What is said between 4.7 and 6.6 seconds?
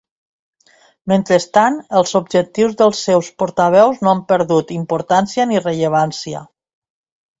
importància ni rellevància.